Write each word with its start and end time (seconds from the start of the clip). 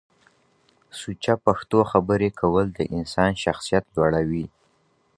سوچه 0.99 1.33
پښتو 1.45 1.79
خبري 1.91 2.29
کول 2.39 2.65
د 2.73 2.79
انسان 2.95 3.31
شخصیت 3.43 3.85
لوړوي 3.95 4.45